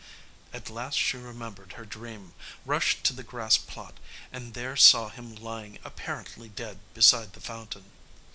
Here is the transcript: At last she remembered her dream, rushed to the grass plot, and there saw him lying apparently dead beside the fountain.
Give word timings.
At 0.51 0.71
last 0.71 0.95
she 0.97 1.15
remembered 1.15 1.73
her 1.73 1.85
dream, 1.85 2.33
rushed 2.65 3.03
to 3.03 3.13
the 3.13 3.21
grass 3.21 3.57
plot, 3.59 3.99
and 4.31 4.55
there 4.55 4.75
saw 4.75 5.09
him 5.09 5.35
lying 5.35 5.77
apparently 5.83 6.49
dead 6.49 6.79
beside 6.95 7.33
the 7.33 7.39
fountain. 7.39 7.85